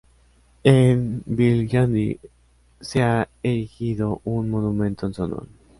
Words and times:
En 0.71 1.03
Viljandi 1.41 2.19
se 2.79 3.03
ha 3.03 3.27
erigido 3.43 4.19
un 4.25 4.49
monumento 4.49 5.05
en 5.05 5.13
su 5.13 5.21
honor. 5.21 5.45